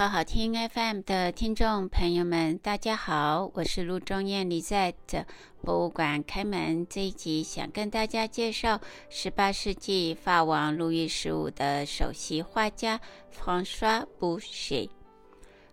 [0.00, 5.26] 好好听 FM 的听众朋友们，大家好，我是陆中艳 Lizette。
[5.60, 8.80] 博物馆开门这一集，想跟大家介绍
[9.12, 12.98] 18世纪法王路易十五的首席画家
[13.30, 14.88] François Boucher。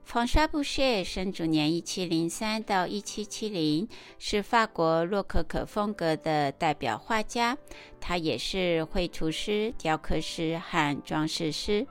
[0.05, 3.87] François Boucher 生卒年1703到1770，
[4.19, 7.57] 是法国洛可可风格的代表画家，
[8.01, 11.87] 他也是绘图师、雕刻师和装饰师。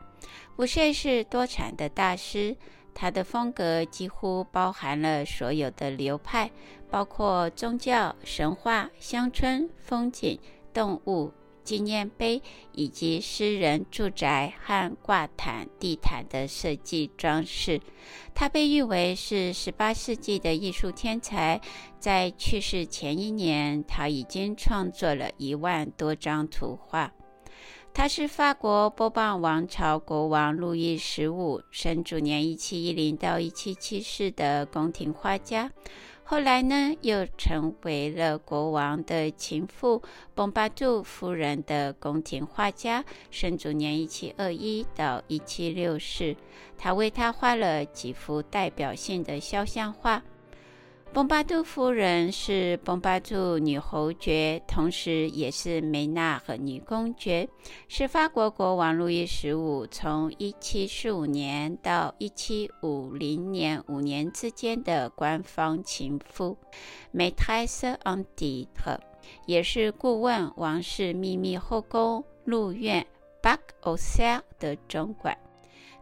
[0.57, 2.57] 布谢是多产的大师，
[2.95, 6.51] 他的风格几乎包含了所有的流派，
[6.91, 10.39] 包括宗教、神话、乡村、风景、
[10.73, 11.31] 动物、
[11.63, 12.41] 纪念碑，
[12.73, 17.79] 以及私人住宅和挂毯、地毯的设计装饰。
[18.35, 21.61] 他被誉为是18世纪的艺术天才，
[22.01, 27.13] 在去世前一年，他已经创作了一万多张图画。
[27.97, 35.73] 他是法国波旁王朝国王路易十五生卒年一七一零到一七七四的宫廷画家，
[36.23, 40.03] 后来呢又成为了国王的情妇
[40.35, 46.37] 蓬巴杜夫人的宫廷画家，生卒年一七二一到一七六四，
[46.77, 50.23] 他为他画了几幅代表性的肖像画。
[51.17, 57.49] 蓬巴杜夫人是蓬巴杜女侯爵，同时也是梅纳和女公爵，
[57.89, 66.55] 是法国国王路易十五从一七四五年到一七五零年五年之间的官方情妇。
[67.15, 68.99] Maîtresse en titre，
[69.47, 73.07] 也是顾问王室秘密后宫鹿苑
[73.43, 75.35] Parc aux Cerfs 的总管，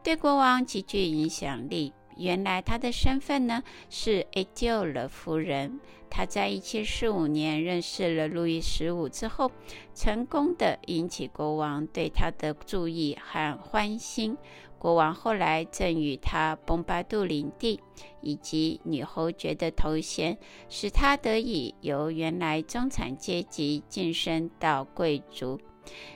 [0.02, 1.92] 对国王极具影响力。
[2.16, 5.80] 原来她的身份呢是埃迪尔夫人。
[6.10, 9.50] 她在一七四五年认识了路易十五之后，
[9.94, 14.36] 成功地引起国王对她的注意和欢心。
[14.78, 17.80] 国王后来赠予她蓬巴杜领地
[18.20, 20.36] 以及女侯爵的头衔，
[20.68, 25.58] 使她得以由原来中产阶级晋升到贵族。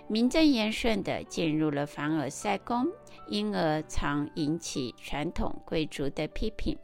[0.06, 2.86] 名正言顺地进入了凡尔赛宫，
[3.28, 6.78] 因而常引起传统贵族的批评。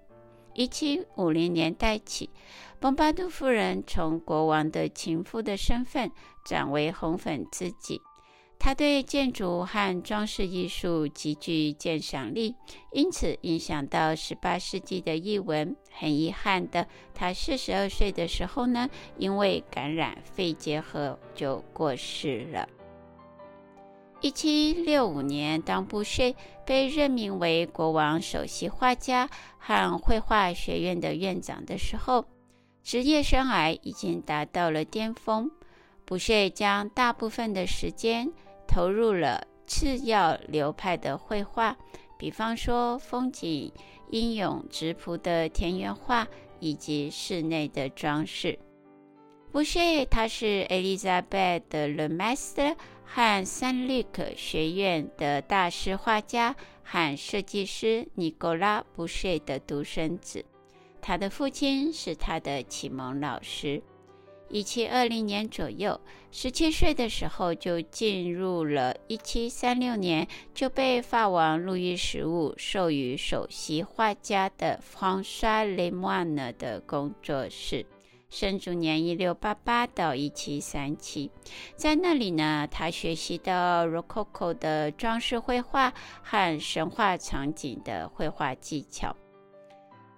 [0.53, 2.31] 一七五零年代起，
[2.81, 6.13] 蓬巴杜夫人从国王的情妇的身份
[6.45, 8.01] 转为红粉知己。
[8.59, 12.55] 他对建筑和装饰艺术极具鉴赏力，
[12.93, 15.77] 因此影响到十八世纪的艺文。
[15.91, 18.89] 很遗憾的，他四十二岁的时候呢，
[19.19, 22.69] 因为感染肺结核就过世了。
[24.21, 26.35] 一七六五年，当布谢
[26.65, 29.29] 被任命为国王首席画家
[29.59, 32.25] 和绘画学院的院长的时候，
[32.83, 35.51] 职业生涯已经达到了巅峰。
[36.07, 38.31] 布谢将大部分的时间
[38.67, 41.77] 投入了次要流派的绘画，
[42.19, 43.73] 比方说风景、
[44.11, 46.27] 英勇直朴的田园画
[46.61, 48.59] 以及室内的装饰。
[49.53, 60.45] 布谢他是 Elizabeth Le Maistre 和圣路克学院的大师画家和设计师尼古拉·布谢的独生子，
[61.01, 63.81] 他的父亲是他的启蒙老师。
[64.55, 66.01] 一七二零年左右，
[66.31, 77.85] 十七岁的时候就进入了一七三六年就被法王路易十五授予首席画家的 François Lemoine 的工作室。
[78.31, 81.33] 生卒年一六八八到一七三七，
[81.75, 85.93] 在那里呢，他学习到 Rococo 的装饰绘画
[86.23, 89.17] 和神话场景的绘画技巧。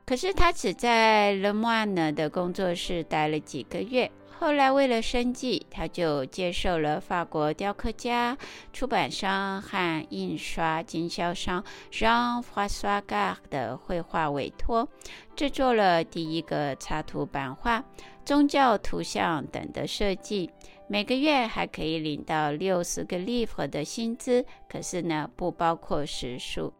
[0.06, 4.08] 可是他只在 lemon 的工作室待了几个月。
[4.38, 8.36] 后来为了生计，他就接受了法国雕刻家、
[8.72, 14.88] 出版商和印刷经销商让·华沙加的绘画委托，
[15.34, 17.82] 制作了第一个插图版画、
[18.24, 20.50] 宗教图像等的设计。
[20.86, 26.72] 每个月还可以领到六十个利弗的薪资，可是呢，不包括食宿。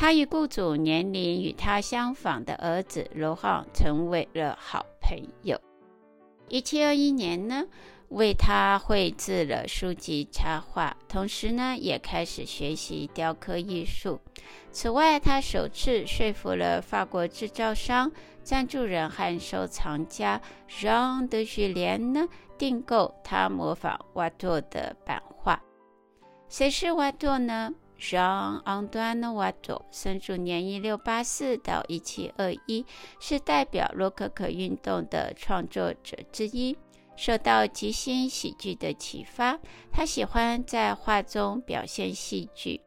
[0.00, 5.60] 他与雇主年龄与他相仿的儿子罗汉成为了好朋友。
[6.48, 7.66] 一七二一年呢，
[8.08, 14.18] 为他绘制了书籍插画，同时呢，也开始学习雕刻艺术。
[14.72, 18.10] 此外，他首次说服了法国制造商、
[18.42, 22.26] 赞助人和收藏家 Jean de Julien 呢，
[22.56, 25.62] 订购他模仿瓦多的版画。
[26.48, 32.84] 谁是瓦多呢？Jean-Antoine Watteau，生卒年一六八四到一七二一，
[33.20, 36.76] 是代表洛可可运动的创作者之一。
[37.16, 39.58] 受到即兴喜剧的启发，
[39.92, 42.80] 他喜欢在画中表现戏剧。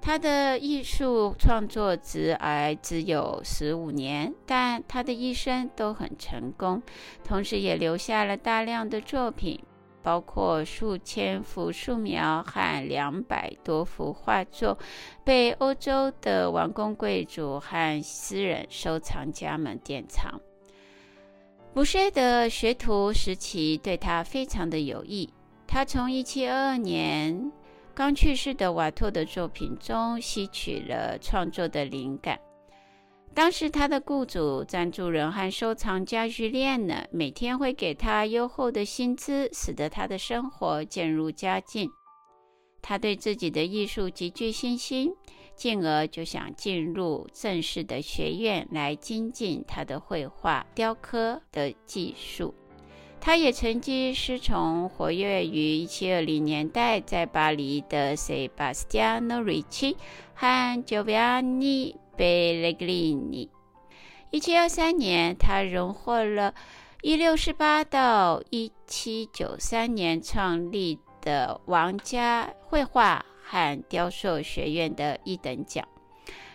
[0.00, 6.80] 他的艺术创作职涯只有十五年，但他的一生都很成功，
[7.24, 9.60] 同时也留下了大量的作品，
[10.02, 14.78] 包括数千幅素描和两百多幅画作，
[15.24, 20.40] 被欧洲的王公贵族和私人收藏家们典藏。
[21.72, 25.32] 布歇的学徒时期对他非常的有益。
[25.66, 27.52] 他从1722年
[27.94, 32.36] 刚去世的瓦托的作品中吸取了创作的灵感。
[33.34, 41.90] 当时他的雇主、赞助人和收藏家居恋呢，每天会给他优厚的薪资，使得他的生活渐入佳境。
[42.82, 45.14] 他对自己的艺术极具信心。
[45.56, 52.54] 进而就想进入正式的学院来精进他的绘画、雕刻的技术。
[53.20, 59.96] 他也曾经师从活跃于1720年代在巴黎的 Sebastiano Ricci
[60.32, 63.48] 和 Giovanni Pellegrini。
[64.30, 66.54] 1723年，他荣获了
[67.02, 75.88] 1648到1793年创立的王家绘画和雕塑学院的一等奖，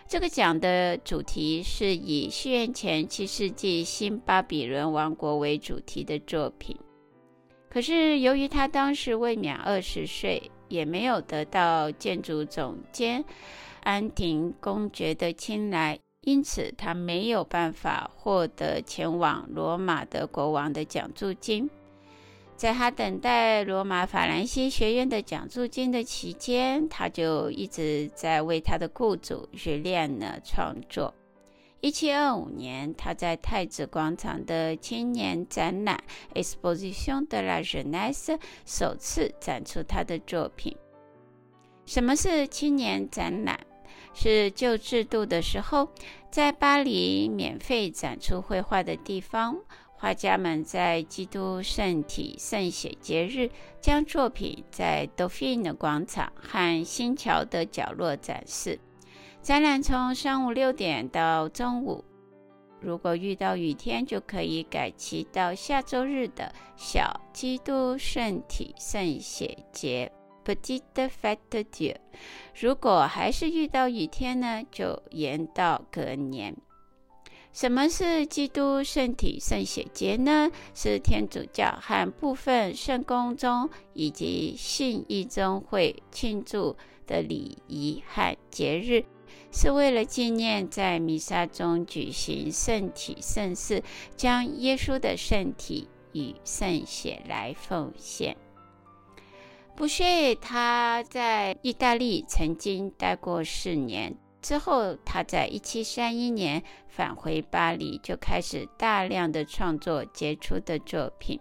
[0.06, 6.76] 这个奖的主题是以西元前七世纪新巴比伦王国为主题的作品。
[7.68, 13.24] 可是由于他当时未满二十岁，也没有得到建筑总监
[13.82, 21.70] 安廷公爵的青睐，因此他没有办法获得前往罗马的国王的奖助金。
[22.56, 31.12] 在他等待罗马法兰西学院的奖助金的期间，他就一直在为他的雇主日练呢创作。
[31.80, 36.02] 一七二五年，他在太子广场的青年展览
[36.34, 40.76] Exposition de la Jeunesse 首次展出他的作品。
[41.84, 43.60] 什么是青年展览？
[44.14, 45.90] 是旧制度的时候，
[46.30, 49.56] 在巴黎免费展出绘画的地方。
[49.98, 53.50] 画家们在基督圣体圣血节日，
[53.80, 58.78] 将作品在 Dauphine 广场和新桥的角落展示。
[59.46, 62.04] 展览从上午六点到中午，
[62.80, 70.10] 如果遇到雨天，就可以改期到下周日的小基督圣体圣血节
[70.44, 71.94] （Petite Fête de Dieu）。
[72.60, 76.56] 如果还是遇到雨天呢，就延到隔年。
[77.56, 80.50] 什么是基督圣体圣血节呢？
[80.74, 86.76] 是天主教和部分圣公宗以及信义中会庆祝
[87.06, 89.06] 的礼仪和节日，
[89.50, 93.82] 是为了纪念在弥撒中举行圣体圣事，
[94.14, 98.36] 将耶稣的圣体与圣血来奉献。
[99.74, 104.14] 布歇他在意大利曾经待过四年。
[104.46, 111.40] 之后，他在一七三一年返回巴黎，就开始大量的创作杰出的作品。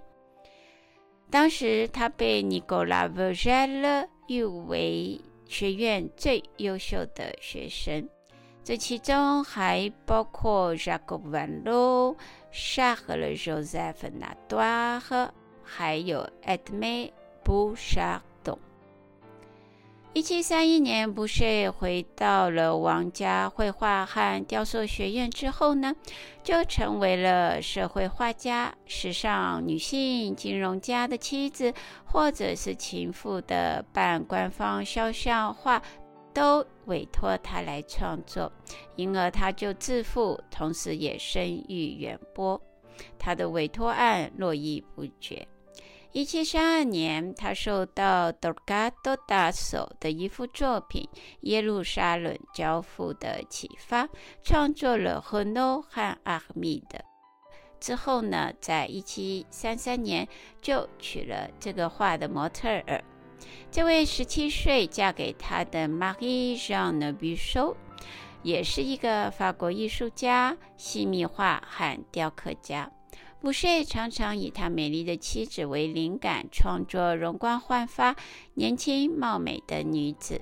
[1.29, 8.09] 当时，他被尼古拉·维杰勒誉为学院最优秀的学生，
[8.63, 12.17] 这其中还包括雅各布·万洛、
[12.49, 14.99] 沙赫勒·约瑟夫·纳多尔，
[15.63, 17.05] 还有埃德梅·
[17.43, 18.19] 布沙。
[20.15, 25.93] 一七三一年，布歇回到了王家绘画和雕塑学院之后呢，
[26.41, 31.73] 就成为了社会画家、时尚女性、金融家的妻子，
[32.05, 35.81] 或者是情妇的半官方肖像画，
[36.33, 38.49] 都委托他来创作，
[38.95, 42.59] 因而他就致富，同时也声誉远播，
[43.19, 45.45] 他的委托案络绎不绝。
[46.15, 51.09] 一七三二年，他受到 Torquato Dasso 的一幅作品
[51.41, 54.07] 《耶路撒冷交付》的启发，
[54.41, 57.01] 创作了 Honor 和 Armide。
[57.81, 60.25] 之后呢，在一七三三年
[60.61, 63.03] 就娶了这个画的模特儿。
[63.69, 67.75] 这位十七岁嫁给他的 Marie-Jeanne Bussot，
[68.41, 72.89] 也是一个法国艺术家、细密画和雕刻家。
[73.45, 78.15] 布谢常常以他美丽的妻子为灵感，创作容光焕发、
[78.55, 80.41] 年轻貌美的女子。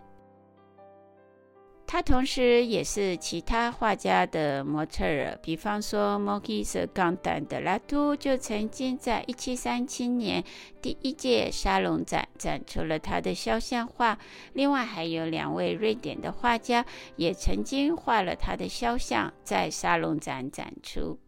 [1.85, 10.41] 他同时也是其他画家的模特儿，比方说莫里斯·冈丹德拉图就曾经在1737年
[10.81, 14.17] 第一届沙龙展展出了他的肖像画。
[14.53, 16.85] 另外还有两位瑞典的画家
[17.17, 21.19] 也曾经画了他的肖像，在沙龙展展出。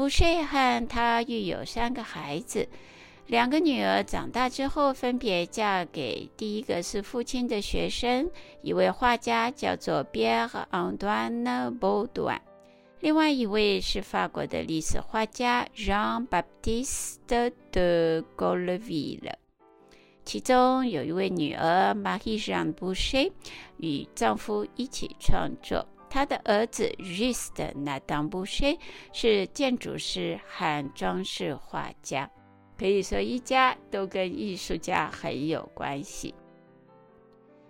[0.00, 2.66] 布谢和他育有三个孩子。
[3.26, 8.30] 两个女儿长大之后，分别嫁给第一个是父亲的学生，
[8.62, 12.38] 一位画家叫做 Pierre-Antoine Baudouin，
[13.00, 19.34] 另外一位是法国的历史画家 Jean-Baptiste de Colleville。
[20.24, 23.30] 其中有一位女儿 Marie-Jeanne Boucher
[23.76, 28.76] 与丈夫一起创作，他的儿子 Juste Nathan Boucher
[29.12, 32.28] 是建筑师和装饰画家。
[32.76, 36.34] 可以说，一家都跟艺术家很有关系。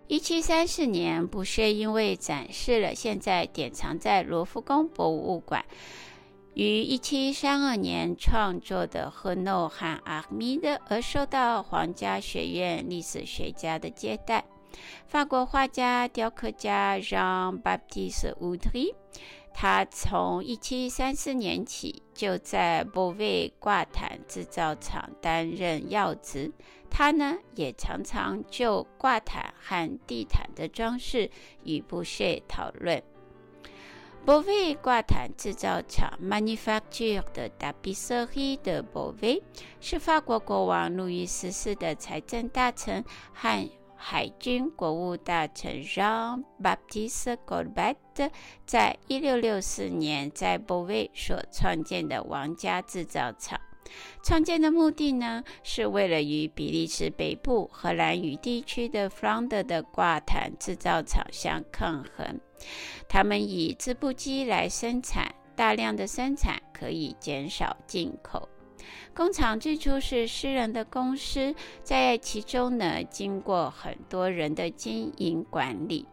[0.07, 5.65] 一七三四年，布谢因为展示了现在典藏在罗浮宫博物馆
[6.55, 14.45] 于一七三二年创作的《Renaud 和 Armide》而受到皇家学院历史学家的接待。
[15.07, 18.95] 法国画家、雕刻家 Jean-Baptiste Udry
[19.53, 26.53] 他从一七三四年起就在波维挂毯制造厂担任要职。
[26.91, 31.31] 他呢也常常就挂毯和地毯的装饰
[31.65, 33.03] 与布屑讨论。
[34.25, 39.43] 波维挂毯制造厂 （Manufacture de Tapisserie de b o v e
[39.81, 43.67] 是法国国王路易十四的财政大臣和
[44.03, 48.31] 海军国务大臣 Jean-Baptiste Colbert
[48.65, 53.61] 在一六六四年在波维所创建的王家制造厂。
[54.23, 62.41] 创建的目的呢，是为了与比利时北部荷兰语地区的弗朗德的挂毯制造厂相抗衡。
[63.07, 68.49] 他们以织布机来生产，大量的生产可以减少进口。
[69.15, 76.07] 工厂最初是私人的公司，在其中呢，经过很多人的经营管理，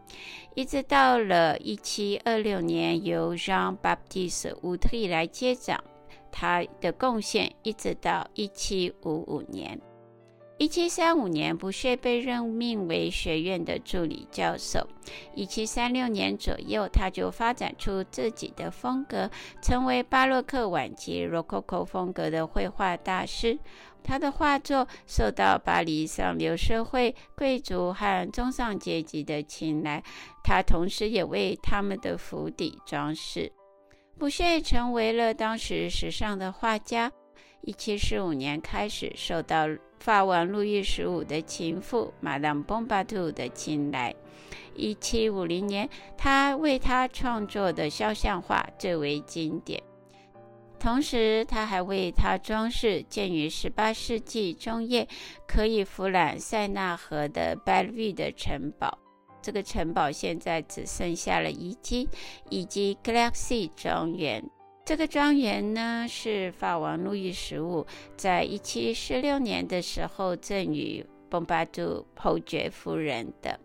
[0.54, 5.82] 一直到了一七二六年，由 Jean-Baptiste Udry 来接掌，
[6.30, 9.80] 他的贡献一直到一七五五年。
[10.58, 14.84] 一七三五年，布谢被任命为学院的助理教授。
[15.36, 19.30] 一七三六年左右，他就发展出自己的风格，
[19.62, 23.56] 成为巴洛克晚期 Rococo 风格的绘画大师。
[24.02, 30.02] 他的画作受到巴黎上流社会、贵族和中上阶级的青睐。
[30.42, 33.52] 他同时也为他们的府邸装饰。
[34.18, 37.12] 布谢成为了当时时尚的画家。
[37.60, 44.14] 一七四五年开始受到法王路易十五的情妇玛当·蓬巴杜的青睐。
[44.74, 49.82] 一七五零年，他为他创作的肖像画最为经典。
[50.78, 55.08] 同时，他还为他装饰建于十八世纪中叶、
[55.46, 58.96] 可以俯瞰塞纳河的巴雷的城堡。
[59.42, 62.08] 这个城堡现在只剩下了遗迹，
[62.48, 64.48] 以及 Galaxy 庄园。
[64.88, 73.60] 这个庄园呢，是法王路易十五在一七四六年的时候赠予蓬巴杜侯爵夫人的。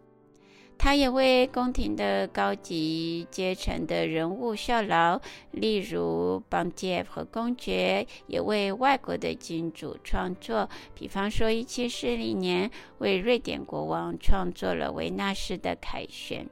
[0.77, 16.45] 他也为宫廷的高级阶层的人物效劳，例如邦杰夫公爵，也为外国的君主创作，比方说一七四零年为瑞典国王创作了维纳斯的凯旋。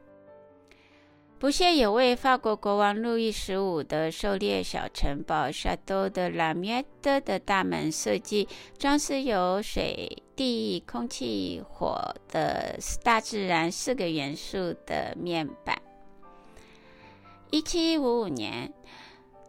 [1.42, 15.82] 不屑也为法国国王路易十五的狩猎小城堡 Château de la Muette 的大门设计，装饰有水、地、空气、火的大自然四个元素的面板。
[17.50, 18.72] 一七五五年，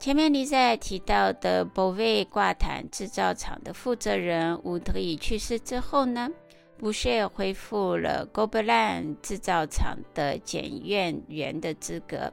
[0.00, 6.30] 前面你在提到的波维挂毯制造厂的负责人乌特里去世之后呢，
[6.82, 12.32] 不屑恢复了 Gobelin 制造厂的检验员的资格，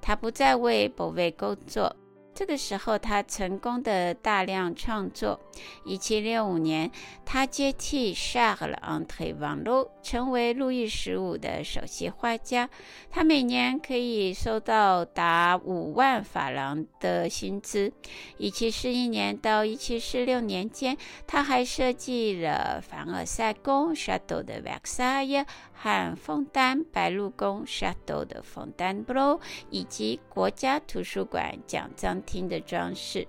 [0.00, 1.94] 他不再为 bovi 工作。
[2.40, 5.38] 这个时候，他成功的大量创作。
[5.84, 6.90] 一七六五年，
[7.22, 12.70] 他接替夏尔·昂特·王洛，成为路易十五的首席画家。
[13.10, 17.92] 他每年可以收到达五万法郎的薪资。
[18.38, 25.44] 一七四一年到一七四六年间，他还设计了凡尔赛宫 （Château de Versailles）
[25.82, 33.26] 和枫丹白露宫 （Château de Fontainebleau） 以及国家图书馆奖章厅的装饰。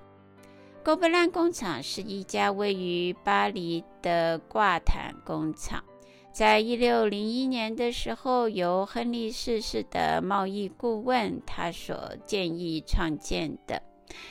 [0.84, 5.81] 勾伯兰工厂是一家位于巴黎的挂毯工厂，
[6.34, 13.81] 在一六零一年的时候，由亨利四世的贸易顾问他所建议创建的。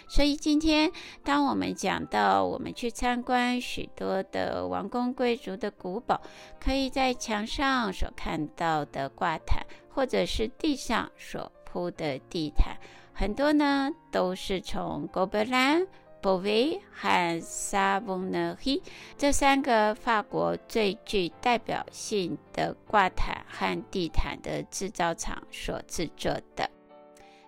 [0.09, 0.91] 所以今天，
[1.25, 6.21] 当我们讲到我们去参观许多的王公贵族的古堡，
[6.59, 12.77] 可以在墙上所看到的挂毯，或者是地上所铺的地毯，
[13.13, 15.87] 很多呢都是从勾伯兰。
[16.23, 18.83] 博维和萨翁纳希
[19.17, 26.69] 这三个法国最具代表性的挂毯和地毯的制造厂所制作的。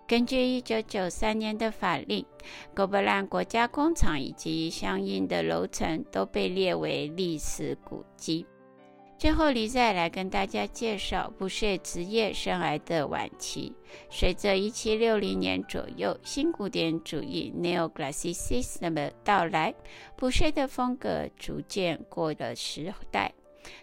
[0.06, 2.24] 根据一九九三年的法令，
[2.74, 8.46] 勾伯兰国家工厂以及相应的楼层都被列为历史古迹。
[9.16, 13.72] 最后，李再来跟大家介绍布歇职业生涯的晚期。
[14.10, 19.72] 随着1760年左右新古典主义 （Neoclassicism） 的到来，
[20.16, 23.32] 布歇的风格逐渐过了时代。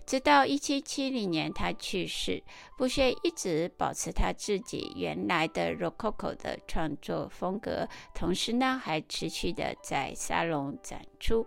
[0.06, 2.44] 直到1770年他去世，
[2.78, 11.46] 布歇一直保持他自己原来的 Rococo 的创作风格，同时呢，还持续的在沙龙展出。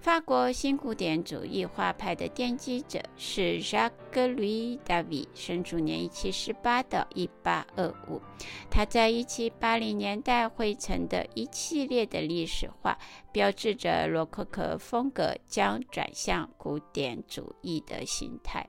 [0.00, 8.22] 法国新古典主义画派的奠基者是 Jacques-Louis David，生卒年一七四八到一八二五。
[8.70, 12.96] 他在一七八零年代绘成的一系列的历史画，
[13.32, 18.66] 标志着洛可可风格将转向古典主义的形态。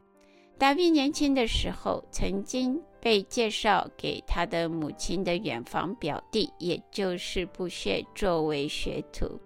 [0.57, 9.39] 达维年轻的时候，曾经被介绍给他的母亲的远房表弟，也就是布歇作为学徒。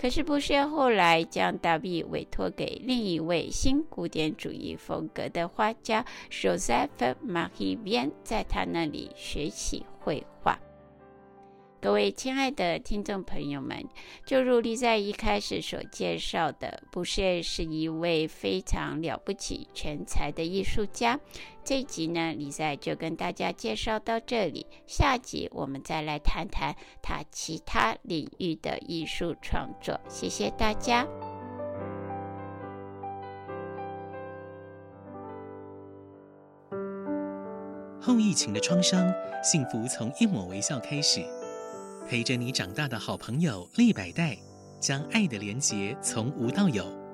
[0.00, 6.88] 可是布歇后来将大笔委托给另一位新古典主义风格的画家 Joseph
[7.26, 10.58] Marie Vien，在他那里学习绘画。
[11.80, 13.88] 各位亲爱的听众朋友们，
[14.26, 21.20] 就如你在一开始所介绍的，布谢是一位非常了不起、全才的艺术家。
[21.62, 24.66] 这一集呢，李在就跟大家介绍到这里。
[24.88, 30.00] 下集我们再来谈谈他其他领域的艺术创作。
[30.08, 31.06] 谢谢大家。
[38.00, 39.14] 后疫情的创伤，
[39.44, 41.37] 幸福从一抹微笑开始。
[42.08, 44.34] 陪着你长大的好朋友立百代，
[44.80, 47.07] 将爱的连结从无到有。